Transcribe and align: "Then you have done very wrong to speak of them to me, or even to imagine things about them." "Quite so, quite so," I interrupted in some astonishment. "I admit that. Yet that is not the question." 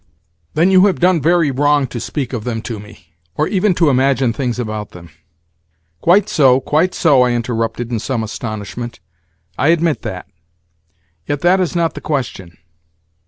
"Then 0.55 0.71
you 0.71 0.87
have 0.87 0.99
done 0.99 1.21
very 1.21 1.51
wrong 1.51 1.85
to 1.85 1.99
speak 1.99 2.33
of 2.33 2.43
them 2.43 2.63
to 2.63 2.79
me, 2.79 3.13
or 3.37 3.47
even 3.47 3.75
to 3.75 3.91
imagine 3.91 4.33
things 4.33 4.57
about 4.57 4.89
them." 4.93 5.11
"Quite 6.01 6.27
so, 6.27 6.59
quite 6.59 6.95
so," 6.95 7.21
I 7.21 7.33
interrupted 7.33 7.91
in 7.91 7.99
some 7.99 8.23
astonishment. 8.23 8.99
"I 9.59 9.67
admit 9.67 10.01
that. 10.01 10.25
Yet 11.27 11.41
that 11.41 11.59
is 11.59 11.75
not 11.75 11.93
the 11.93 12.01
question." 12.01 12.57